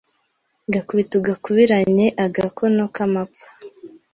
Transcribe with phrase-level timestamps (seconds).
[0.73, 3.47] Gakubite ugakubiranyeAgakono k'amapfa